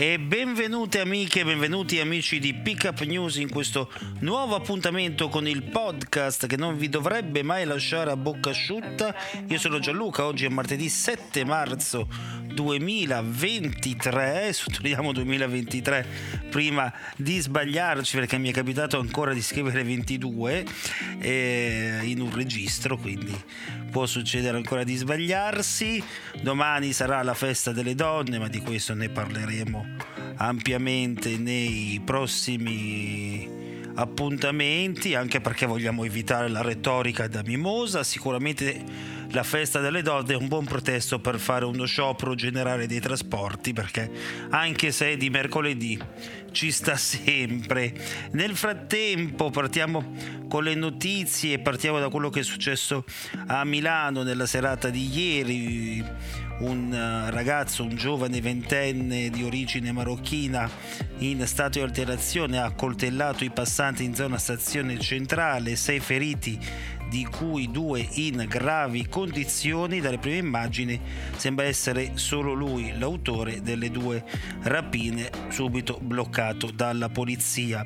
[0.00, 6.46] E benvenute amiche benvenuti amici di Pickup News in questo nuovo appuntamento con il podcast
[6.46, 9.14] che non vi dovrebbe mai lasciare a bocca asciutta.
[9.48, 12.08] Io sono Gianluca, oggi è martedì 7 marzo
[12.50, 16.06] 2023, sottolineiamo 2023
[16.48, 20.64] prima di sbagliarci perché mi è capitato ancora di scrivere 22
[21.20, 23.38] eh, in un registro, quindi
[23.90, 26.02] può succedere ancora di sbagliarsi.
[26.40, 29.89] Domani sarà la festa delle donne, ma di questo ne parleremo
[30.36, 33.48] ampiamente nei prossimi
[33.94, 38.02] appuntamenti, anche perché vogliamo evitare la retorica da mimosa.
[38.02, 38.82] Sicuramente
[39.32, 43.72] la festa delle donne è un buon pretesto per fare uno sciopero generale dei trasporti,
[43.72, 44.10] perché
[44.50, 45.98] anche se è di mercoledì
[46.50, 47.92] ci sta sempre.
[48.32, 50.14] Nel frattempo partiamo
[50.48, 53.04] con le notizie, partiamo da quello che è successo
[53.46, 56.04] a Milano nella serata di ieri
[56.60, 60.68] un eh, ragazzo, un giovane ventenne di origine marocchina
[61.18, 66.58] in stato di alterazione ha coltellato i passanti in zona stazione centrale, sei feriti
[67.10, 70.00] di cui due in gravi condizioni.
[70.00, 70.98] Dalle prime immagini
[71.36, 74.24] sembra essere solo lui l'autore delle due
[74.62, 77.84] rapine, subito bloccato dalla polizia.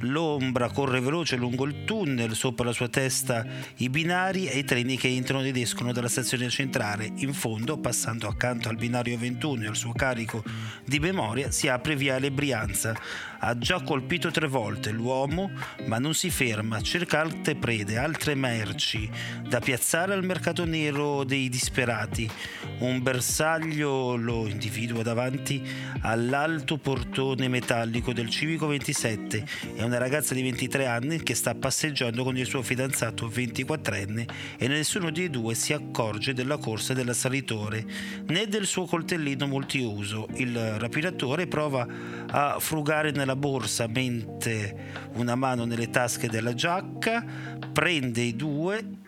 [0.00, 3.44] L'ombra corre veloce lungo il tunnel, sopra la sua testa
[3.76, 7.12] i binari e i treni che entrano ed escono dalla stazione centrale.
[7.16, 10.42] In fondo, passando accanto al binario 21 e al suo carico
[10.84, 12.96] di memoria, si apre Viale Brianza.
[13.44, 15.50] Ha già colpito tre volte l'uomo,
[15.86, 19.10] ma non si ferma, cerca altre prede, altre merci
[19.48, 22.30] da piazzare al mercato nero dei disperati.
[22.78, 25.60] Un bersaglio lo individua davanti
[26.02, 32.22] all'alto portone metallico del Civico 27 e una ragazza di 23 anni che sta passeggiando
[32.22, 34.28] con il suo fidanzato 24enne
[34.58, 37.84] e nessuno dei due si accorge della corsa dell'assalitore
[38.28, 40.28] né del suo coltellino multiuso.
[40.34, 41.86] Il rapinatore prova
[42.30, 47.24] a frugare nella borsa mentre una mano nelle tasche della giacca
[47.72, 48.51] prende i due,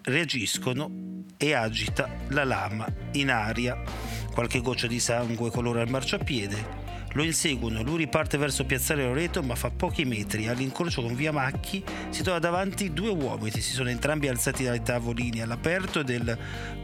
[0.03, 3.81] reagiscono e agita la lama in aria.
[4.32, 6.82] Qualche goccia di sangue colora il marciapiede.
[7.15, 10.49] Lo inseguono, lui riparte verso Piazzale Loreto ma fa pochi metri.
[10.49, 15.41] All'incrocio con via Macchi si trova davanti due uomini, si sono entrambi alzati dai tavolini
[15.41, 16.37] all'aperto del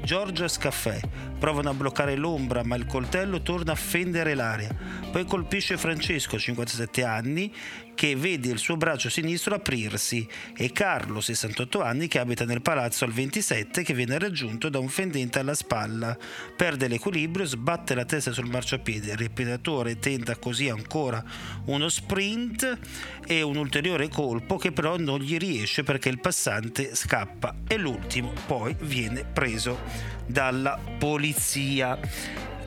[0.03, 1.00] Georgia's Café.
[1.37, 4.72] Provano a bloccare l'ombra ma il coltello torna a fendere l'aria.
[5.10, 7.53] Poi colpisce Francesco, 57 anni,
[7.94, 13.04] che vede il suo braccio sinistro aprirsi e Carlo, 68 anni, che abita nel palazzo
[13.04, 16.16] al 27 che viene raggiunto da un fendente alla spalla.
[16.56, 21.22] Perde l'equilibrio, sbatte la testa sul marciapiede, il repidatore tenta così ancora
[21.66, 22.78] uno sprint
[23.26, 28.32] e un ulteriore colpo che però non gli riesce perché il passante scappa e l'ultimo
[28.46, 29.78] poi viene preso
[30.26, 31.98] dalla polizia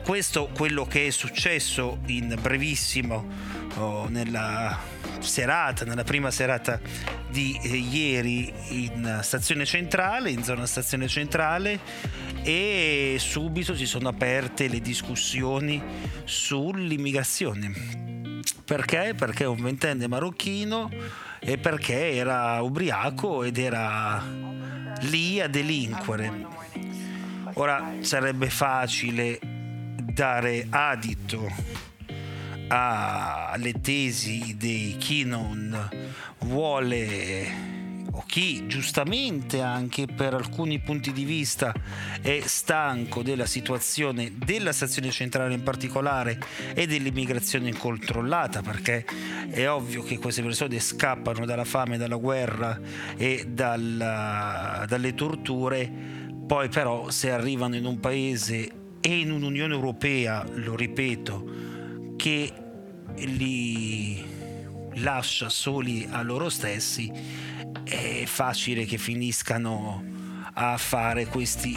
[0.04, 3.26] questo quello che è successo in brevissimo
[3.76, 4.78] oh, nella
[5.20, 6.78] serata, nella prima serata
[7.30, 11.80] di eh, ieri in stazione centrale, in zona stazione centrale
[12.42, 15.82] e subito si sono aperte le discussioni
[16.24, 18.42] sull'immigrazione.
[18.62, 19.14] Perché?
[19.16, 20.90] Perché un ventenne marocchino
[21.38, 24.22] e perché era ubriaco ed era
[25.00, 26.30] lì a delinquere.
[27.54, 29.53] Ora sarebbe facile
[30.14, 31.50] dare adito
[32.68, 35.90] alle tesi di chi non
[36.38, 37.72] vuole
[38.12, 41.74] o chi giustamente anche per alcuni punti di vista
[42.20, 46.38] è stanco della situazione della stazione centrale in particolare
[46.74, 49.04] e dell'immigrazione incontrollata perché
[49.50, 52.80] è ovvio che queste persone scappano dalla fame, dalla guerra
[53.16, 55.90] e dalla, dalle torture.
[56.46, 61.44] Poi però se arrivano in un paese e in un'Unione Europea, lo ripeto,
[62.16, 62.50] che
[63.16, 64.24] li
[64.94, 67.12] lascia soli a loro stessi,
[67.84, 70.02] è facile che finiscano
[70.54, 71.76] a fare questi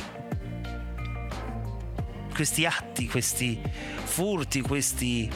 [2.34, 3.60] questi atti, questi
[4.06, 5.30] furti, questi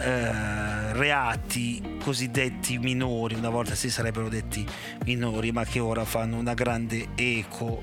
[0.00, 4.66] eh, reati cosiddetti minori, una volta si sarebbero detti
[5.04, 7.82] minori, ma che ora fanno una grande eco.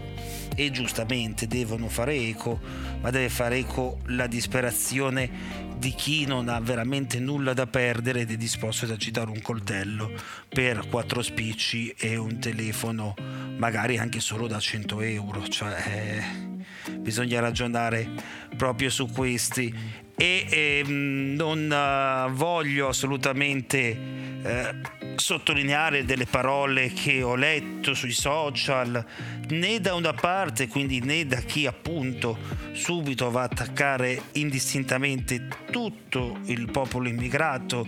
[0.55, 2.59] E giustamente devono fare eco,
[3.01, 8.31] ma deve fare eco la disperazione di chi non ha veramente nulla da perdere ed
[8.31, 10.11] è disposto ad agitare un coltello
[10.49, 13.13] per quattro spicci e un telefono
[13.57, 18.09] magari anche solo da 100 euro, cioè eh, bisogna ragionare
[18.55, 19.73] proprio su questi
[20.19, 24.75] e ehm, non uh, voglio assolutamente eh,
[25.15, 29.05] sottolineare delle parole che ho letto sui social
[29.49, 32.35] né da una parte quindi né da chi appunto
[32.71, 37.87] subito va a attaccare indistintamente tutto il popolo immigrato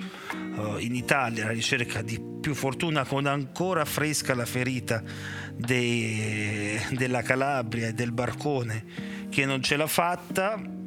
[0.56, 5.02] uh, in Italia alla ricerca di più fortuna con ancora fresca la ferita
[5.56, 8.86] dei, della Calabria e del barcone
[9.30, 10.78] che non ce l'ha fatta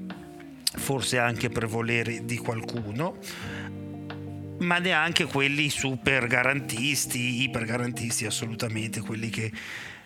[0.76, 3.18] forse anche per volere di qualcuno,
[4.58, 9.50] ma neanche quelli super garantisti, iper garantisti assolutamente, quelli che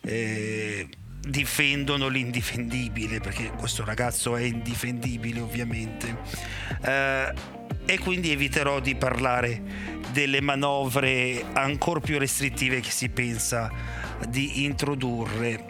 [0.03, 0.89] eh,
[1.21, 6.17] difendono l'indifendibile, perché questo ragazzo è indifendibile ovviamente.
[6.83, 7.55] Eh,
[7.89, 9.63] e quindi eviterò di parlare
[10.11, 13.71] delle manovre ancora più restrittive che si pensa
[14.29, 15.65] di introdurre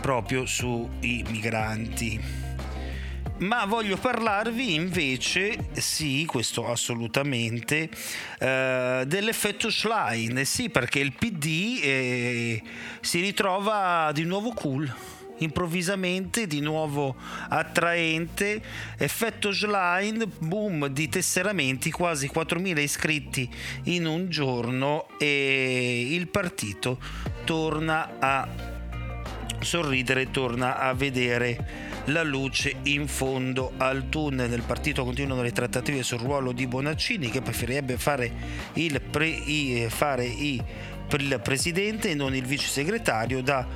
[0.00, 2.20] proprio sui migranti
[3.38, 7.88] ma voglio parlarvi invece, sì, questo assolutamente,
[8.38, 12.62] eh, dell'effetto Schlein, sì, perché il PD eh,
[13.00, 14.92] si ritrova di nuovo cool
[15.38, 17.14] improvvisamente di nuovo
[17.48, 18.60] attraente.
[18.96, 23.48] Effetto Schlein boom di tesseramenti quasi 4.000 iscritti
[23.84, 26.98] in un giorno e il partito
[27.44, 28.76] torna a
[29.60, 34.48] sorridere torna a vedere la luce in fondo al tunnel.
[34.48, 38.30] Nel partito continuano le trattative sul ruolo di Bonaccini che preferirebbe fare
[38.74, 40.62] il, pre, i, fare i,
[41.18, 43.66] il presidente e non il vice segretario da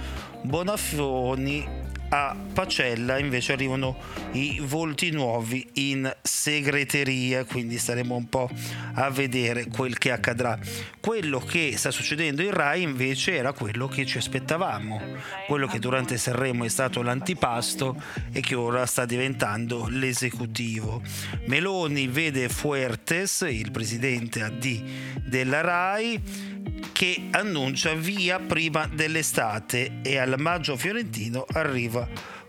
[0.42, 1.81] Bonaffoni
[2.14, 3.96] a Pacella invece arrivano
[4.32, 8.50] i volti nuovi in segreteria, quindi staremo un po'
[8.94, 10.58] a vedere quel che accadrà.
[11.00, 15.00] Quello che sta succedendo in Rai invece era quello che ci aspettavamo,
[15.46, 18.00] quello che durante Sanremo è stato l'antipasto
[18.30, 21.00] e che ora sta diventando l'esecutivo.
[21.46, 24.82] Meloni vede Fuertes, il presidente AD
[25.24, 26.50] della Rai,
[26.92, 32.01] che annuncia via prima dell'estate e al maggio fiorentino arriva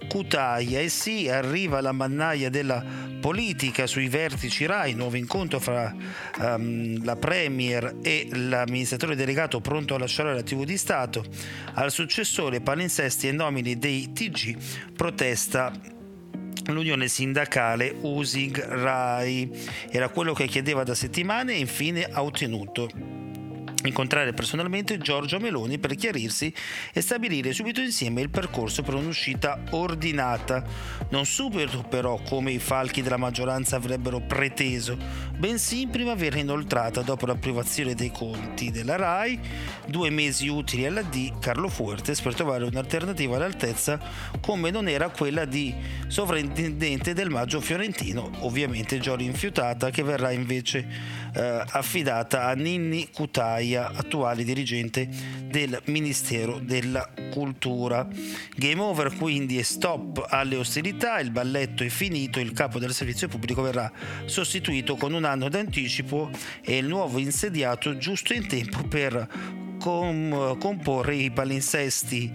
[0.07, 2.83] Cutaia e sì, arriva la mannaia della
[3.19, 5.95] politica sui vertici RAI, nuovo incontro fra
[6.39, 11.23] um, la Premier e l'amministratore delegato pronto a lasciare la TV di Stato,
[11.75, 14.57] al successore palinsesti e nomini dei TG,
[14.93, 15.71] protesta
[16.65, 19.49] l'unione sindacale Using RAI,
[19.89, 23.22] era quello che chiedeva da settimane e infine ha ottenuto
[23.87, 26.53] incontrare personalmente Giorgio Meloni per chiarirsi
[26.93, 30.63] e stabilire subito insieme il percorso per un'uscita ordinata,
[31.09, 34.97] non subito però come i falchi della maggioranza avrebbero preteso,
[35.37, 39.39] bensì in primavera inoltrata dopo l'approvazione dei conti della RAI,
[39.87, 43.99] due mesi utili alla D Carlo Fuertes per trovare un'alternativa all'altezza
[44.41, 45.73] come non era quella di
[46.07, 53.73] sovrintendente del Maggio Fiorentino, ovviamente già rinfiutata che verrà invece eh, affidata a Ninni Cutai
[53.73, 55.07] Maria, attuale dirigente
[55.47, 58.07] del Ministero della Cultura.
[58.55, 63.27] Game over quindi e stop alle ostilità, il balletto è finito, il capo del servizio
[63.27, 63.91] pubblico verrà
[64.25, 66.29] sostituito con un anno d'anticipo
[66.61, 72.31] e il nuovo insediato giusto in tempo per com- comporre i palinsesti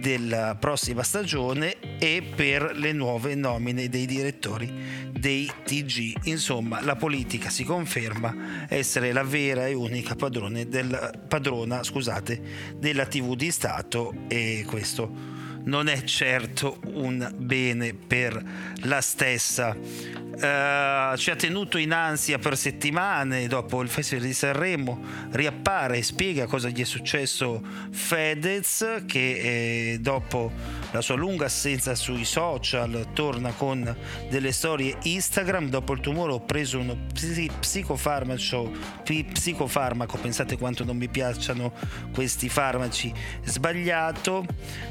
[0.00, 6.26] della prossima stagione e per le nuove nomine dei direttori dei TG.
[6.26, 13.36] Insomma, la politica si conferma essere la vera e unica del, padrona scusate, della TV
[13.36, 18.42] di Stato e questo non è certo un bene per
[18.82, 19.76] la stessa.
[20.38, 25.00] Uh, ci ha tenuto in ansia per settimane dopo il Festival di Sanremo
[25.32, 27.60] riappare e spiega cosa gli è successo
[27.90, 30.52] Fedez che eh, dopo
[30.92, 33.96] la sua lunga assenza sui social torna con
[34.30, 35.70] delle storie Instagram.
[35.70, 38.72] Dopo il tumore ho preso uno psicofarmaco
[39.02, 40.18] psicofarmaco.
[40.18, 41.72] Pensate quanto non mi piacciono
[42.12, 43.12] questi farmaci.
[43.42, 44.46] Sbagliato.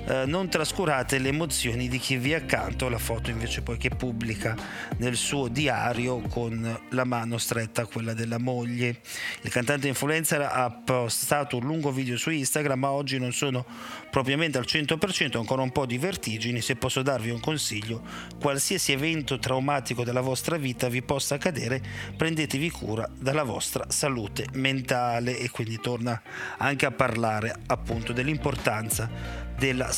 [0.05, 3.89] Uh, non trascurate le emozioni di chi vi è accanto, la foto invece poi che
[3.89, 4.55] pubblica
[4.97, 9.01] nel suo diario con la mano stretta a quella della moglie.
[9.41, 13.67] Il cantante influencer ha postato un lungo video su Instagram, ma oggi non sono
[14.09, 18.01] propriamente al 100%, ho ancora un po' di vertigini, se posso darvi un consiglio,
[18.39, 21.79] qualsiasi evento traumatico della vostra vita vi possa accadere,
[22.15, 26.19] prendetevi cura della vostra salute mentale e quindi torna
[26.57, 29.91] anche a parlare appunto dell'importanza della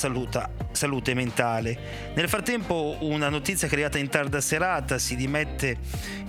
[0.72, 1.78] salute mentale.
[2.14, 5.78] Nel frattempo una notizia creata in tarda serata, si dimette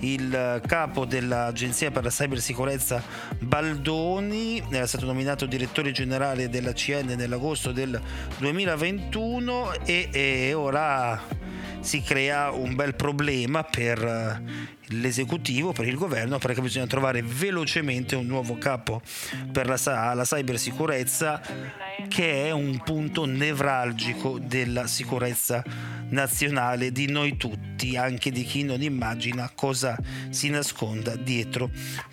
[0.00, 3.02] il capo dell'Agenzia per la Cybersicurezza
[3.38, 8.00] Baldoni, era stato nominato direttore generale della CN nell'agosto del
[8.38, 11.22] 2021 e, e ora
[11.80, 14.42] si crea un bel problema per
[14.90, 19.00] l'esecutivo, per il governo, perché bisogna trovare velocemente un nuovo capo
[19.52, 21.40] per la, la cybersicurezza
[22.08, 24.09] che è un punto nevralgico
[24.40, 25.62] della sicurezza
[26.10, 29.96] nazionale di noi tutti, anche di chi non immagina cosa
[30.30, 31.70] si nasconda dietro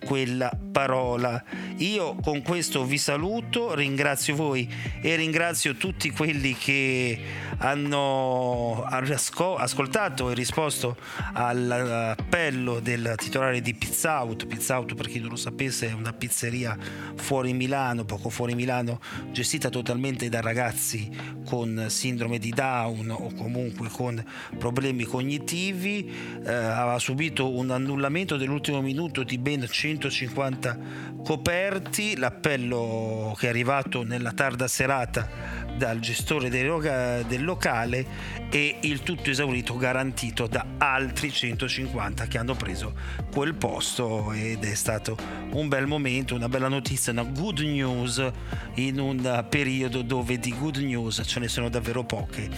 [0.08, 1.44] quella parola.
[1.80, 4.72] Io con questo vi saluto, ringrazio voi
[5.02, 7.20] e ringrazio tutti quelli che
[7.58, 10.96] hanno ascoltato e risposto
[11.34, 14.46] all'appello del titolare di Pizza Out.
[14.46, 16.78] Pizza Out, per chi non lo sapesse, è una pizzeria
[17.16, 21.10] fuori Milano, poco fuori Milano, gestita totalmente da ragazzi
[21.46, 24.24] con sindrome di Down o comunque con
[24.58, 26.10] problemi cognitivi.
[26.46, 30.78] Eh, ha subito un annullamento dell'ultimo minuto di ben 150
[31.24, 32.16] coperti.
[32.18, 38.06] L'appello che è arrivato nella tarda serata dal gestore del, locale
[38.50, 42.96] e il tutto esaurito garantito da altri 150 che hanno preso
[43.32, 45.16] quel posto ed è stato
[45.52, 48.32] un bel momento, una bella notizia, una good news
[48.76, 52.50] in un periodo dove di good news ce ne sono davvero poche.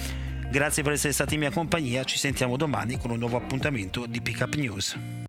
[0.49, 4.19] Grazie per essere stati in mia compagnia, ci sentiamo domani con un nuovo appuntamento di
[4.21, 5.28] Pickup News.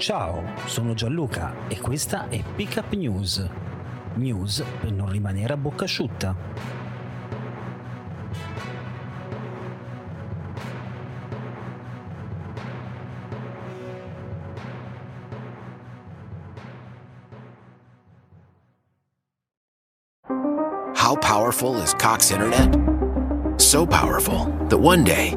[0.00, 3.46] Ciao, sono Gianluca e questa è Pickup News.
[4.14, 6.34] News per non rimanere a bocca asciutta.
[20.94, 23.60] How powerful is Cox Internet?
[23.60, 25.36] So powerful that one day